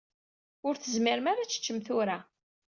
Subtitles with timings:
[0.67, 2.17] Ur tezmirem ara ad teččem tura.